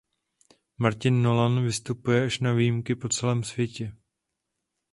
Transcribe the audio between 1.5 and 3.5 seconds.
vystupuje až na výjimky po celém